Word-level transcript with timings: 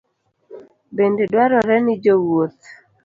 Bende 0.95 1.23
dwarore 1.31 1.75
ni 1.85 1.95
jowuoth 2.03 2.61